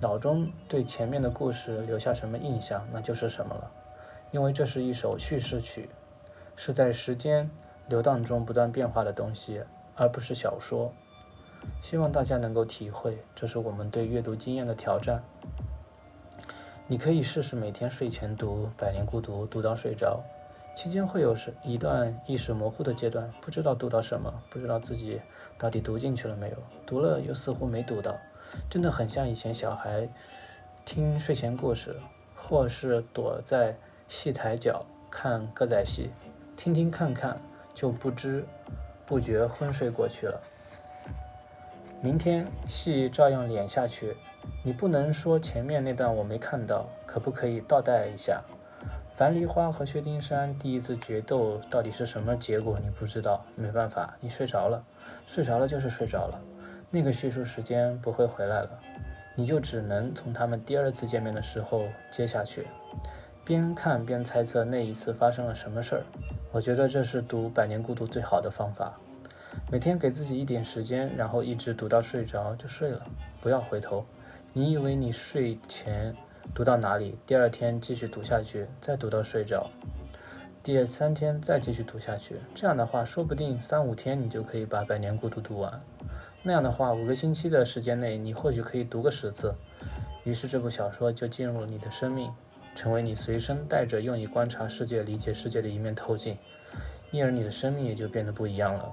[0.00, 3.70] 脑中对前面的故事留下什么印象，那就是什么了。
[4.30, 5.90] 因为这是一首叙事曲，
[6.56, 7.50] 是在时间
[7.88, 9.62] 流荡中不断变化的东西，
[9.94, 10.90] 而不是小说。
[11.82, 15.22] 希望大家能够体会，这是我们对阅读经验的挑战。
[16.86, 20.22] 你可以试试每天睡前读《百年孤独》，读到睡着。
[20.74, 25.20] 期间会有是一段意识模糊的阶段，不知道读到什么，不知道自己
[25.58, 26.56] 到底读进去了没有，
[26.86, 28.16] 读了又似乎没读到，
[28.70, 30.08] 真的很像以前小孩
[30.84, 31.96] 听睡前故事，
[32.34, 33.76] 或是躲在
[34.08, 36.10] 戏台角看歌仔戏，
[36.56, 37.38] 听听看看，
[37.74, 38.44] 就不知
[39.04, 40.40] 不觉昏睡过去了。
[42.00, 44.16] 明天戏照样演下去，
[44.64, 48.42] 你不能说前面那段我没看到，可不可以倒带一下？
[49.20, 52.78] 樊梨花和薛丁山第一次决斗到底是什么结果？
[52.82, 54.82] 你不知道，没办法，你睡着了，
[55.26, 56.40] 睡着了就是睡着了，
[56.88, 58.80] 那个叙述时间不会回来了，
[59.34, 62.66] 你就只能从他们第二次见面的时候接下去，
[63.44, 66.02] 边看边猜测那一次发生了什么事儿。
[66.50, 68.98] 我觉得这是读《百年孤独》最好的方法。
[69.70, 73.06] 每天给自己一点时间，然后一直读到睡着就睡了，
[73.38, 74.02] 不要回头。
[74.54, 76.16] 你以为你睡前
[76.52, 79.70] 读到哪里，第二天继续读下去，再读到睡着，
[80.62, 82.36] 第三天再继续读下去。
[82.54, 85.80] 这样的话，说不定三五天你就可以把《百年孤独》读完。
[86.42, 89.54] 那样的话，五个星期的时间内，你或许可以读个十次。
[90.24, 92.32] 于是这部小说就进入了你的生命，
[92.74, 96.36] 成为你随身带着用以观察世界、理解世界的一面透镜，
[97.10, 98.92] 因而你的生命也就变得不一样了。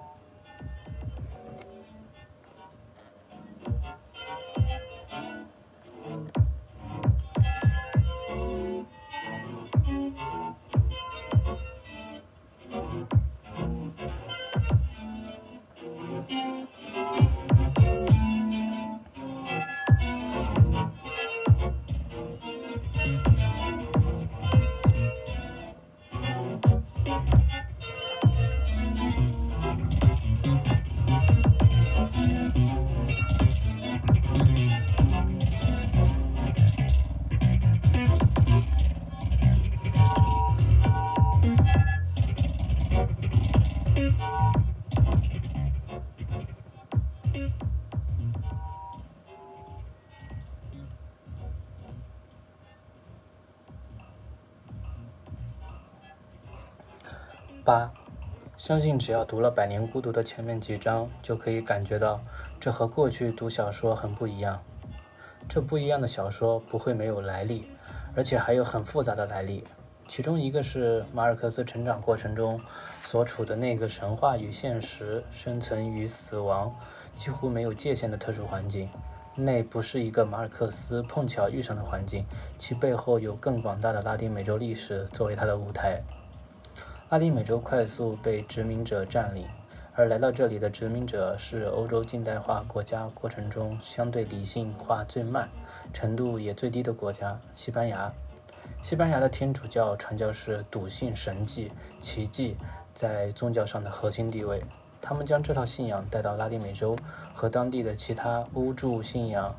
[58.67, 62.19] 相信只要读了《百年孤独》的前面几章，就可以感觉到
[62.59, 64.61] 这和过去读小说很不一样。
[65.47, 67.65] 这不一样的小说不会没有来历，
[68.13, 69.63] 而且还有很复杂的来历。
[70.05, 72.59] 其中一个是马尔克斯成长过程中
[72.91, 76.75] 所处的那个神话与现实、生存与死亡
[77.15, 78.89] 几乎没有界限的特殊环境。
[79.33, 82.25] 那不是一个马尔克斯碰巧遇上的环境，
[82.57, 86.01] 其背后有更广大的拉丁美洲历史作为他的舞台。
[87.09, 89.47] 拉丁美洲快速被殖民者占领，
[89.95, 95.49] 而来到这里的殖民者是欧洲近代化国家过程中相对理性化最慢、
[95.93, 98.11] 程度也最低的国家——西班牙。
[98.83, 102.57] 西班牙的天主教传教士笃信神迹、奇迹
[102.93, 104.61] 在宗教上的核心地位。
[105.01, 106.93] 他们将这套信仰带到拉丁美洲，
[107.33, 109.55] 和当地的其他巫祝信仰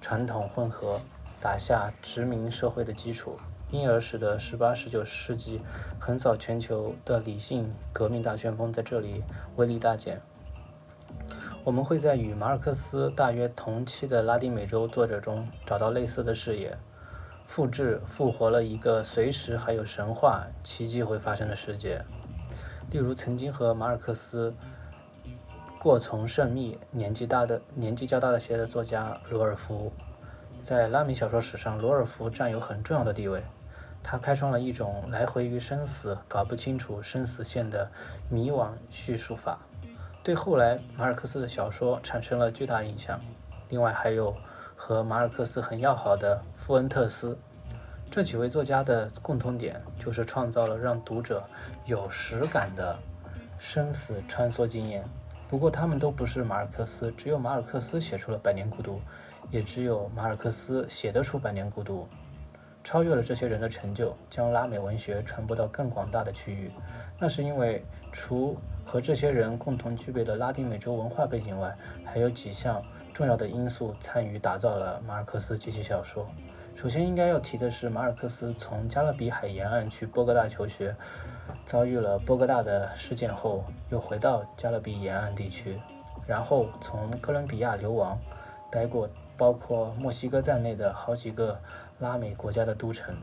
[0.00, 1.00] 传统混合，
[1.40, 3.36] 打下殖民社会的基础，
[3.70, 5.60] 因而使得18、19世纪
[5.98, 9.24] 横扫全球的理性革命大旋风在这里
[9.56, 10.20] 威力大减。
[11.64, 16.78] 我们会在与马尔克斯大约同期的拉丁美洲作者中找到类似的视野，
[17.44, 22.04] 复制、复活了一个随时还有神话奇迹会发生的世界。
[22.92, 24.54] 例如，曾经和马尔克斯
[25.80, 29.92] 过从甚密、年纪大的年纪较大的些的作家罗尔夫，
[30.62, 33.42] 在拉美小说史上，罗尔夫占有很重要的地位。
[34.08, 37.90] 他开创了一种来回于生死、搞不清楚生死线的
[38.30, 39.58] 迷惘叙述法，
[40.22, 43.20] 对后来马尔克斯的小说产生了巨大影响。
[43.68, 44.32] 另外，还有
[44.76, 47.36] 和马尔克斯很要好的富恩特斯。
[48.08, 51.42] 这几位作家的共同点就是创造了让读者
[51.84, 52.96] 有实感的
[53.58, 55.04] 生死穿梭经验。
[55.48, 58.98] 不过，他们都不是马尔克斯，只有马尔克斯写出了《百年孤独》，
[59.50, 62.02] 也只有马尔克斯写得出《百年孤独》，
[62.86, 66.70] 超越了这些人的成就，将拉美文学传播到更广大的区域。
[67.18, 72.80] 那是因为，除和这些人共同具备的拉丁美洲文化背景外，还有几项
[73.12, 76.28] 重要的因素参与打造了马尔克斯及其小说。
[76.76, 80.94] 首先应该要提的是，马尔克斯从加勒比海沿岸去波哥大求学，
[81.64, 85.80] 遭遇了波哥大的事件后，又回到加勒比沿岸地区，
[86.24, 88.16] 然后从哥伦比亚流亡，
[88.70, 91.60] 待过包括墨西哥在内的好几个
[91.98, 93.14] 拉美国家的都城。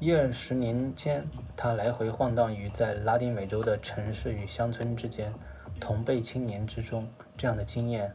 [0.00, 1.26] 一二十年间，
[1.56, 5.32] 他来回晃荡于在拉丁美洲的城市与乡村之间，
[5.80, 8.12] 同辈青年之中，这样的经验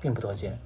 [0.00, 0.56] 并不多见。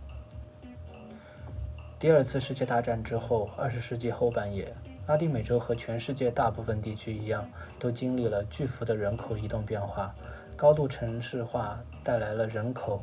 [1.99, 4.75] 第二次世界大战之后，二十世纪后半叶，
[5.07, 10.15] 拉丁美洲和全世界大部分地区一样，都经历了巨幅的人口移动变化。
[10.55, 13.01] 高度城市化带来了人口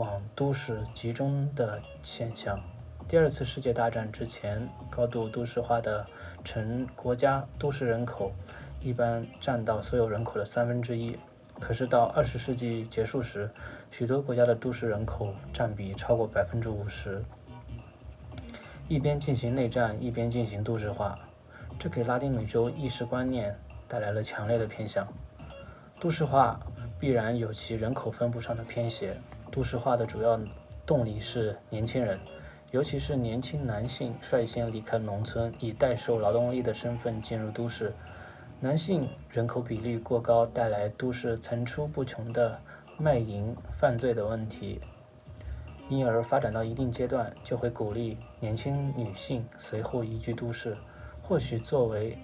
[0.00, 2.58] 往都市集中的现象。
[3.06, 6.06] 第二次世界大战之前，高度都市化的
[6.42, 8.32] 城国家都市人口
[8.80, 11.18] 一般占到所有人口的三分之一。
[11.60, 13.50] 可是到二十世纪结束时，
[13.90, 17.22] 许多国家的都市人口占比超过百分之五十。
[18.88, 21.18] 一边进行内战，一边进行都市化，
[21.78, 23.54] 这给拉丁美洲意识观念
[23.86, 25.06] 带来了强烈的偏向。
[26.00, 26.58] 都市化
[26.98, 29.20] 必然有其人口分布上的偏斜。
[29.50, 30.38] 都市化的主要
[30.86, 32.18] 动力是年轻人，
[32.70, 37.92] 尤其是年轻男性率先离开农村，以代售劳动力的身份进入都市。
[38.60, 42.60] 男性人口比例过高，带来都市层出不穷的
[42.98, 44.80] 卖淫犯罪的问题。
[45.88, 50.76] 因而发展到一定阶段，就会鼓励年轻女性随后移居都市，
[51.22, 52.16] 或许作为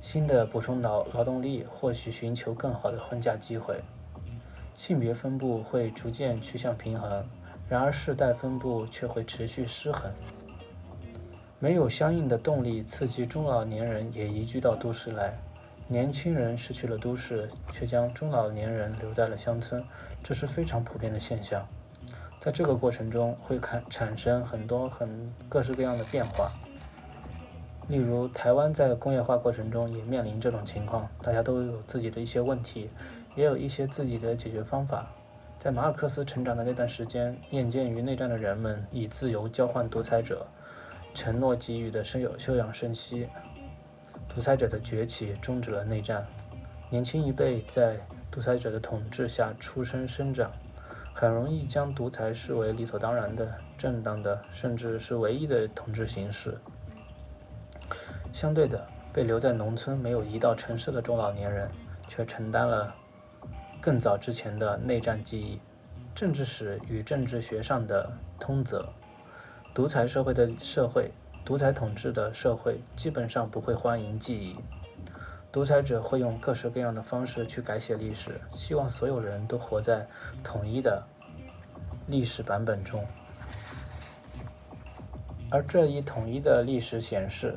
[0.00, 3.82] 新的补充劳劳动力，或许寻求更好的婚嫁机会。
[4.76, 7.24] 性别分布会逐渐趋向平衡，
[7.68, 10.12] 然而世代分布却会持续失衡。
[11.58, 15.38] 没有相应的动力刺激中老年人也移居到都市来，
[15.88, 19.82] 年轻人失去了都市，却将中老年人留在了乡村，
[20.22, 21.66] 这是非常普遍的现象。
[22.38, 26.52] 在这个过程中，会产产生很多很各式各样的变化。
[27.88, 32.90] 例如，台湾在工业化过程中也面临这种情况，大家都有自己的一些问题，
[33.36, 35.06] 也有一些自己的解决方法。
[35.58, 40.46] 在马尔克斯成长的那段时间，厌倦于内战的人们以自由交换独裁者
[41.14, 43.28] 承诺给予的生有休养生息。
[44.28, 46.26] 独裁者的崛起终止了内战，
[46.90, 47.98] 年轻一辈在
[48.30, 50.50] 独裁者的统治下出生生长。
[51.14, 56.54] 很容易将独裁视为理所当然的、正当的，甚至是唯一的统治形式。
[58.34, 61.70] 相对的，被留在农村、没有移到城市的中老年人，
[62.06, 62.94] 却承担了
[63.86, 65.60] 更早之前的内战记忆。
[66.12, 68.10] 政治史与政治学上的
[68.40, 68.84] 通则：
[69.72, 71.08] 独裁社会的社会、
[71.44, 74.56] 独裁统治的社会，基本上不会欢迎记忆。
[75.52, 80.04] 独裁者会用各式各样的方式去改写历史，希望所有人都活在
[80.42, 81.00] 统一的
[82.08, 83.06] 历史版本中。
[85.48, 87.56] 而这一统一的历史显示，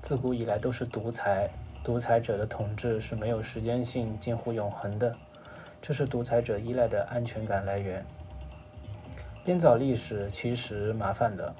[0.00, 1.50] 自古以来都是独裁，
[1.84, 5.14] 独裁者的统治是没有时间性、近乎永恒的，
[5.80, 8.04] 这是独裁者依赖的安全感来源。
[9.44, 11.54] 编造历史其实麻烦的，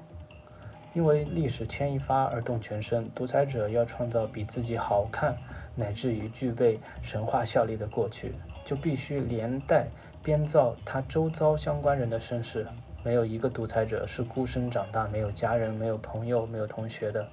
[0.93, 5.35] 因为历史牵一发而动全身，独裁者要创造比自己好看，
[5.75, 9.87] 乃至于具备神话效力的过去，就必须连带
[10.21, 12.67] 编造他周遭相关人的身世。
[13.03, 17.27] 没有一个独裁者是孤身长大，没有家人、没有朋友、没有同学的。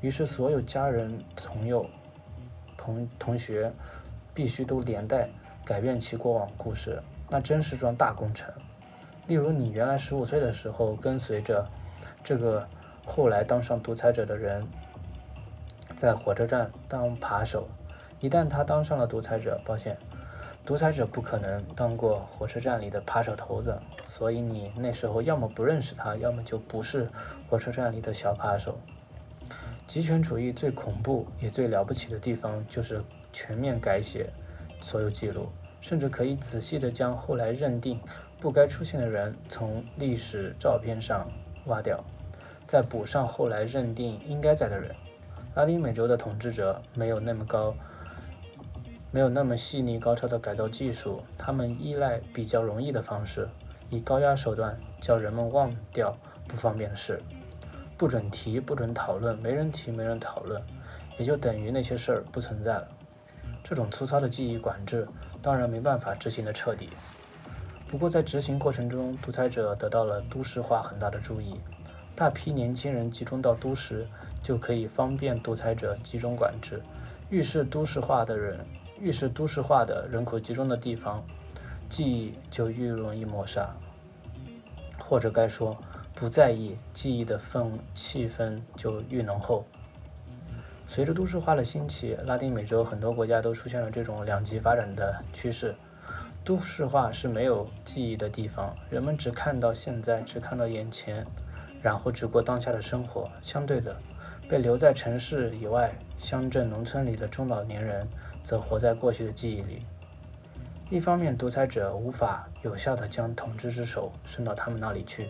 [0.00, 1.86] 于是，所有家人、朋友、
[2.76, 3.72] 同同学
[4.32, 5.28] 必须都连带
[5.68, 6.98] 改变其过往故事，
[7.28, 8.50] 那真是桩大工程。
[9.26, 11.68] 例如，你原来十五岁的时候跟随着
[12.24, 12.66] 这个
[13.04, 14.66] 后来当上独裁者的人，
[15.94, 17.68] 在火车站当扒手。
[18.18, 19.98] 一旦他当上了独裁者，抱歉，
[20.64, 27.10] 独裁者不可能当过火车站里的扒手头子，所以你那时候要么不认识他，要么就不是
[27.50, 28.80] 火车站里的小扒手。
[29.86, 33.02] 极权主义最恐怖也最了不起的地方，就是
[33.34, 34.30] 全面改写
[34.80, 35.48] 所有记录，
[35.80, 38.00] 甚至可以仔细地将后来认定。
[38.40, 41.28] 不该出现的人从历史照片上
[41.66, 42.04] 挖掉，
[42.68, 44.94] 再补上后来认定应该在的人。
[45.56, 47.74] 拉丁美洲的统治者没有那么高，
[49.10, 53.48] 没有那么细腻高超的改造技术，他们依赖比较容易的方式，
[53.90, 56.16] 以高压手段叫人们忘掉
[56.46, 57.20] 不方便的事。
[57.96, 60.62] 不准提，不准讨论，没人提，没人讨论，
[61.18, 62.88] 也就等于那些事儿不存在了。
[63.68, 65.06] 这种粗糙的记忆管制，
[65.42, 66.88] 当然没办法执行的彻底。
[67.86, 71.60] 不过，在执行过程中，独裁者得到了都市化很大的注意。
[72.14, 74.08] 大批年轻人集中到都市，
[74.42, 76.82] 就可以方便独裁者集中管制。
[77.28, 78.64] 越是都市化的人，
[78.98, 81.22] 越是都市化的人口集中的地方，
[81.90, 83.68] 记忆就越容易抹杀，
[84.98, 85.76] 或者该说，
[86.14, 89.66] 不在意记忆的氛气氛就越浓厚。
[90.90, 95.74] 随着都市化的兴起，拉丁美洲很多国家都出现了这种两极发展的趋势。
[96.42, 101.26] 都市化是没有记忆的地方，人们只看到现在，只看到眼前，
[101.82, 103.30] 然后只过当下的生活。
[103.42, 103.94] 相对的，
[104.48, 108.08] 被留在城市以外、乡镇、农村里的中老年人，
[108.42, 109.82] 则活在过去的记忆里。
[110.88, 115.26] 一方面，独裁者无法有效地将统治之手伸到他们那里去；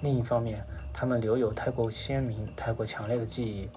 [0.00, 0.64] 另一方面，
[0.94, 3.68] 他们留有太过鲜明、太过强烈的记忆。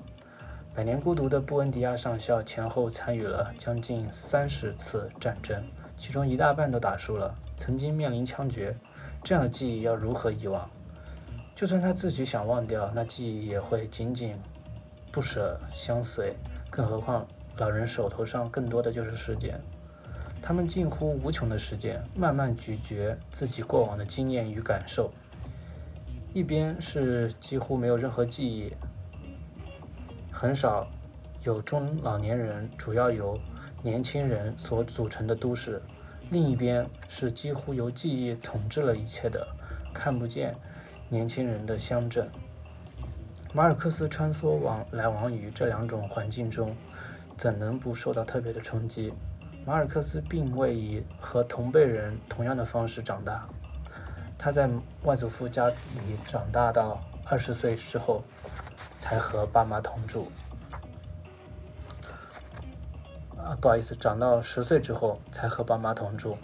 [0.73, 5.61] 百年孤独的布恩迪亚上校前后参与了将近三十次战争。
[5.97, 8.73] 其中一大半都打输了，曾经面临枪决，
[9.21, 10.69] 这样的记忆要如何遗忘？
[11.53, 14.35] 就算他自己想忘掉，那记忆也会紧紧
[15.11, 16.33] 不舍相随。
[16.69, 19.59] 更何况老人手头上更多的就是时间，
[20.41, 25.11] 他们近乎无穷的时间，慢慢咀嚼自己过往的经验与感受。
[26.33, 28.73] 一边是几乎没有任何记忆，
[30.31, 30.87] 很少
[31.43, 33.39] 有中老年人，主要由。
[33.83, 35.81] 年轻人所组成的都市，
[36.29, 39.47] 另一边是几乎由记忆统治了一切的
[39.91, 40.55] 看不见
[41.09, 42.29] 年轻人的乡镇。
[43.53, 46.75] 马尔克斯穿梭往来往于这两种环境中，
[47.35, 49.11] 怎能不受到特别的冲击？
[49.65, 53.49] 马尔克斯并未以和同辈人同样的方式长大，
[54.37, 54.69] 他在
[55.01, 55.75] 外祖父家里
[56.27, 58.23] 长大到二十岁之后，
[58.97, 60.31] 才和爸妈同住。
[63.37, 66.37] 啊，不好意思，长到十岁之后才和爸妈同住，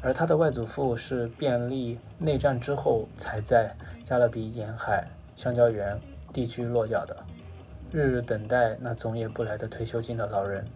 [0.00, 5.06] 而他的外祖父是便利内战之后才在加勒比沿海
[5.36, 6.00] 香蕉园
[6.32, 7.16] 地区落脚的，
[7.92, 10.66] 日日等待那总也不来的退休金的老人。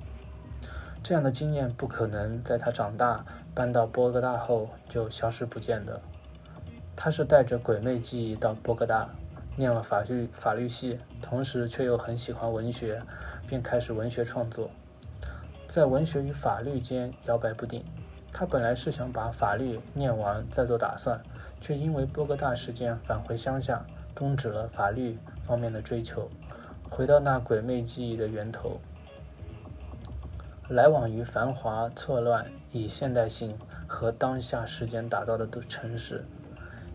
[1.02, 3.24] 这样的经验不可能在他长大
[3.54, 6.00] 搬到波哥大后就消失不见的。
[6.94, 9.08] 他是带着鬼魅记忆到波哥大，
[9.58, 13.02] 念了法律法律系，同时却又很喜欢文学，
[13.48, 14.70] 便开始文学创作。
[15.66, 17.84] 在文学与法律间摇摆不定，
[18.32, 21.20] 他本来是想把法律念完再做打算，
[21.60, 23.84] 却因为波哥大事件返回乡下，
[24.14, 26.30] 终止了法律方面的追求，
[26.88, 28.80] 回到那鬼魅记忆的源头。
[30.68, 36.24] 来往于繁华错乱、以现代性和当下时间打造的都城市，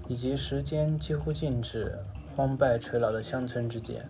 [0.08, 1.98] 以及时间几乎静止、
[2.36, 4.08] 荒败垂老的乡村之间，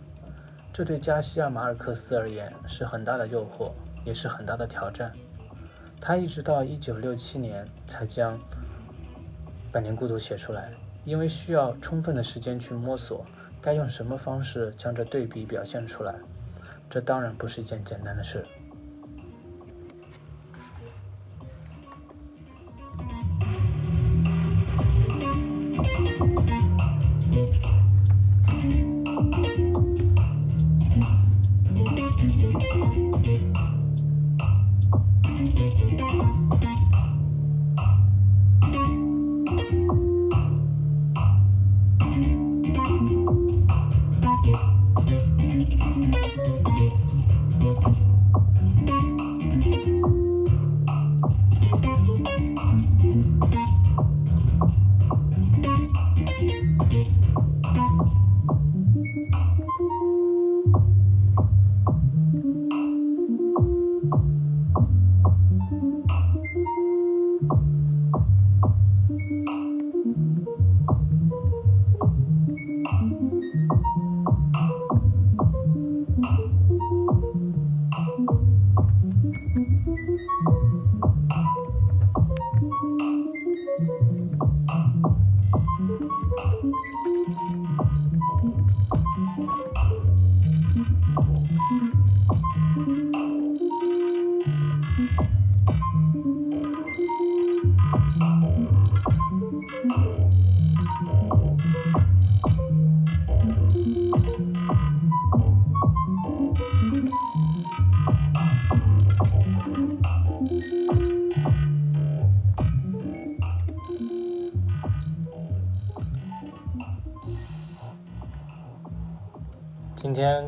[0.71, 3.71] 这对加西亚·马尔克斯而言是很大的诱惑。
[4.05, 5.13] 也是很大的挑战。
[6.01, 8.38] 他一直到一九六七年才将
[9.71, 10.74] 《百年孤独》写出来，
[11.05, 13.26] 因为需要充分的时间去摸索
[13.61, 16.15] 该用什么方式将这对比表现出来。
[16.89, 18.45] 这当然不是一件简单的事。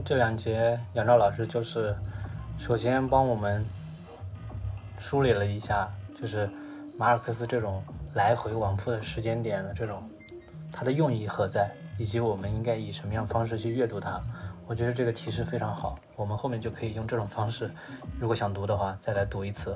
[0.06, 1.96] 这两节杨照老师就是
[2.60, 3.66] 首先帮我们
[5.00, 6.48] 梳理了一下，就是
[6.96, 7.84] 马尔克斯这种
[8.14, 10.08] 来回往复的时间点的这种
[10.72, 14.22] 它的用意何在，以及我们应该以什么样方式去阅读它。
[14.68, 17.72] 我觉得这个提示非常好，我们后面就可以用这种方式，
[18.20, 19.76] 如果想读的话，再来读一次。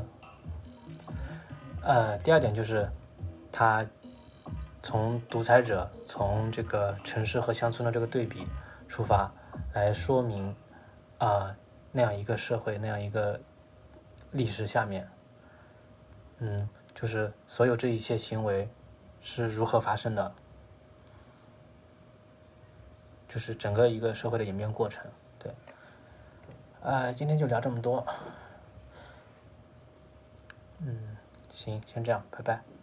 [1.81, 2.87] 呃，第二点就是，
[3.51, 3.83] 他
[4.83, 8.47] 从独裁者、从这个城市和乡村的这个对比
[8.87, 9.31] 出发，
[9.73, 10.55] 来说明
[11.19, 11.55] 啊
[11.91, 13.39] 那样一个社会、那样一个
[14.31, 15.07] 历史下面，
[16.39, 18.69] 嗯，就是所有这一切行为
[19.21, 20.35] 是如何发生的。
[23.27, 25.05] 就是整个一个社会的演变过程，
[25.37, 25.53] 对。
[26.81, 28.03] 呃，今天就聊这么多。
[30.79, 31.15] 嗯，
[31.53, 32.78] 行，先这样，拜拜。